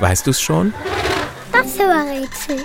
[0.00, 0.72] Weißt du's schon?
[1.52, 2.56] Das Rätsel.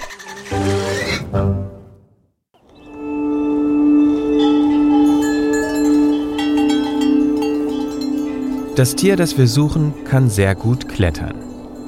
[8.76, 11.36] Das Tier, das wir suchen, kann sehr gut klettern.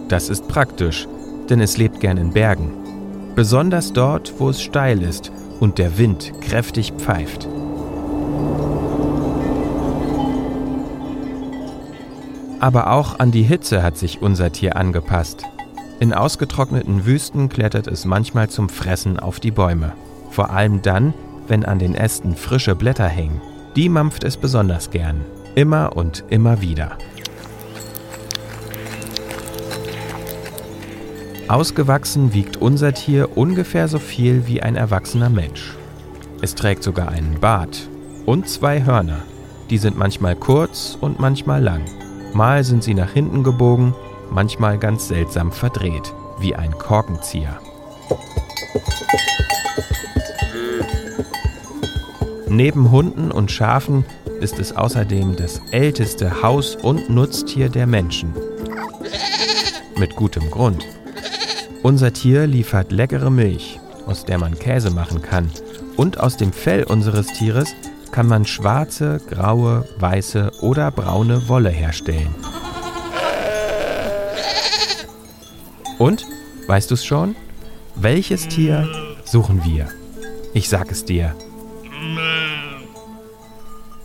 [0.07, 1.07] Das ist praktisch,
[1.49, 2.71] denn es lebt gern in Bergen.
[3.35, 7.47] Besonders dort, wo es steil ist und der Wind kräftig pfeift.
[12.59, 15.43] Aber auch an die Hitze hat sich unser Tier angepasst.
[15.99, 19.93] In ausgetrockneten Wüsten klettert es manchmal zum Fressen auf die Bäume.
[20.31, 21.13] Vor allem dann,
[21.47, 23.41] wenn an den Ästen frische Blätter hängen.
[23.75, 25.21] Die mampft es besonders gern.
[25.55, 26.97] Immer und immer wieder.
[31.47, 35.75] Ausgewachsen wiegt unser Tier ungefähr so viel wie ein erwachsener Mensch.
[36.41, 37.87] Es trägt sogar einen Bart
[38.25, 39.19] und zwei Hörner.
[39.69, 41.81] Die sind manchmal kurz und manchmal lang.
[42.33, 43.95] Mal sind sie nach hinten gebogen,
[44.29, 47.59] manchmal ganz seltsam verdreht, wie ein Korkenzieher.
[52.49, 54.05] Neben Hunden und Schafen
[54.39, 58.33] ist es außerdem das älteste Haus- und Nutztier der Menschen.
[59.97, 60.85] Mit gutem Grund.
[61.83, 65.49] Unser Tier liefert leckere Milch, aus der man Käse machen kann.
[65.95, 67.73] Und aus dem Fell unseres Tieres
[68.11, 72.33] kann man schwarze, graue, weiße oder braune Wolle herstellen.
[75.97, 76.25] Und,
[76.67, 77.35] weißt du es schon?
[77.95, 78.87] Welches Tier
[79.25, 79.87] suchen wir?
[80.53, 81.35] Ich sag es dir.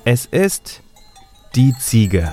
[0.05, 0.83] Es ist
[1.55, 2.33] die Ziege.